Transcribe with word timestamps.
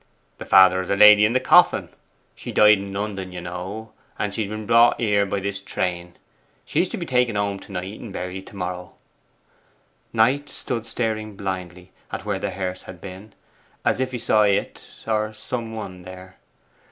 'The 0.39 0.45
father 0.45 0.79
of 0.79 0.87
the 0.87 0.97
lady 0.97 1.25
in 1.25 1.33
the 1.33 1.39
coffin. 1.39 1.87
She 2.33 2.51
died 2.51 2.79
in 2.79 2.91
London, 2.91 3.31
you 3.31 3.39
know, 3.39 3.91
and 4.17 4.33
has 4.33 4.47
been 4.47 4.65
brought 4.65 4.99
here 4.99 5.27
by 5.27 5.39
this 5.41 5.61
train. 5.61 6.17
She 6.65 6.81
is 6.81 6.89
to 6.89 6.97
be 6.97 7.05
taken 7.05 7.35
home 7.35 7.59
to 7.59 7.71
night, 7.71 7.99
and 7.99 8.11
buried 8.11 8.47
to 8.47 8.55
morrow.' 8.55 8.95
Knight 10.11 10.49
stood 10.49 10.87
staring 10.87 11.35
blindly 11.37 11.91
at 12.11 12.25
where 12.25 12.39
the 12.39 12.49
hearse 12.49 12.81
had 12.89 12.99
been; 12.99 13.33
as 13.85 13.99
if 13.99 14.11
he 14.11 14.17
saw 14.17 14.41
it, 14.41 14.83
or 15.05 15.33
some 15.33 15.71
one, 15.75 16.01
there. 16.01 16.37